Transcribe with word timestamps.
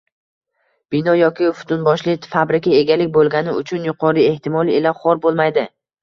bino 0.93 1.11
yoki 1.17 1.49
butunboshli 1.57 2.15
fabrika– 2.31 2.73
egalik 2.77 3.11
bo‘lgani 3.17 3.53
uchun 3.59 3.85
yuqori 3.89 4.23
eʼtimol 4.31 4.71
ila 4.79 4.95
xor 5.03 5.21
bo‘lmaydi. 5.27 5.67